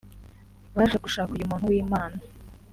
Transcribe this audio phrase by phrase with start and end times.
[0.75, 2.17] baje gushaka uyu muntu w’Imana…